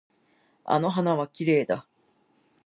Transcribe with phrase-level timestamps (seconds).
[0.65, 1.87] あの花はきれいだ。